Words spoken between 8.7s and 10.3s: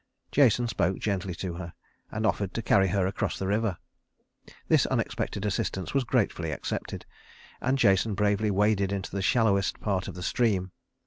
into the shallowest part of the